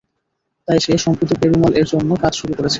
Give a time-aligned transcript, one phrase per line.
[0.67, 2.69] তাই সে সম্প্রতি পেরুমাল এর জন্য কাজ শুরু করেছে।